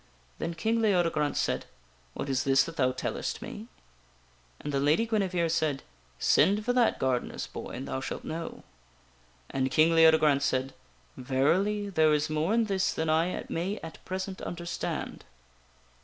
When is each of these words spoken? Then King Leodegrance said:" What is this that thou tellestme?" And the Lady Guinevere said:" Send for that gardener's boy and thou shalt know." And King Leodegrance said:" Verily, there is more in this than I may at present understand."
Then 0.39 0.55
King 0.55 0.81
Leodegrance 0.81 1.39
said:" 1.39 1.67
What 2.15 2.27
is 2.27 2.43
this 2.43 2.63
that 2.63 2.75
thou 2.75 2.91
tellestme?" 2.91 3.67
And 4.59 4.73
the 4.73 4.79
Lady 4.79 5.05
Guinevere 5.05 5.47
said:" 5.47 5.83
Send 6.17 6.65
for 6.65 6.73
that 6.73 6.97
gardener's 6.97 7.45
boy 7.45 7.75
and 7.75 7.87
thou 7.87 8.01
shalt 8.01 8.23
know." 8.23 8.63
And 9.51 9.69
King 9.69 9.93
Leodegrance 9.93 10.43
said:" 10.43 10.73
Verily, 11.17 11.91
there 11.91 12.15
is 12.15 12.31
more 12.31 12.51
in 12.55 12.63
this 12.63 12.91
than 12.95 13.11
I 13.11 13.45
may 13.49 13.77
at 13.83 14.03
present 14.03 14.41
understand." 14.41 15.23